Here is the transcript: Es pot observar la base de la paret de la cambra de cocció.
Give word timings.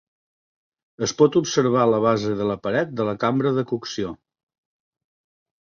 Es 1.07 1.13
pot 1.19 1.37
observar 1.41 1.83
la 1.91 1.99
base 2.07 2.33
de 2.41 2.49
la 2.53 2.57
paret 2.65 2.97
de 3.03 3.07
la 3.11 3.15
cambra 3.27 3.55
de 3.61 3.67
cocció. 3.75 4.17